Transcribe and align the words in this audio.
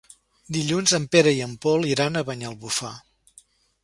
Dilluns 0.55 0.93
en 0.97 1.03
Pere 1.15 1.33
i 1.39 1.43
en 1.47 1.53
Pol 1.65 1.85
iran 1.91 2.17
a 2.17 2.27
Banyalbufar. 2.31 2.95